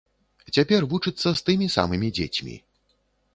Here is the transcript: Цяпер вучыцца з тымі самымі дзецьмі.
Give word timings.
Цяпер 0.57 0.87
вучыцца 0.93 1.27
з 1.33 1.39
тымі 1.49 1.67
самымі 1.75 2.09
дзецьмі. 2.21 2.59